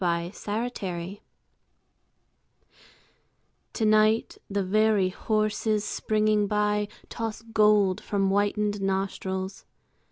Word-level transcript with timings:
WINTER 0.01 0.71
EVENING 0.81 1.19
To 3.73 3.85
night 3.85 4.39
the 4.49 4.63
very 4.63 5.09
horses 5.09 5.85
springing 5.85 6.47
by 6.47 6.87
Toss 7.09 7.43
gold 7.43 8.01
from 8.01 8.29
whitened 8.29 8.81
nostrils. 8.81 9.63